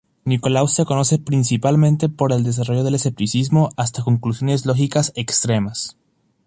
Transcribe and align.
Nicolaus 0.25 0.73
se 0.73 0.83
conoce 0.83 1.19
principalmente 1.19 2.09
por 2.09 2.31
el 2.33 2.43
desarrollo 2.43 2.83
del 2.83 2.95
escepticismo 2.95 3.69
hasta 3.77 4.01
conclusiones 4.01 4.65
lógicas 4.65 5.13
extremas. 5.15 5.95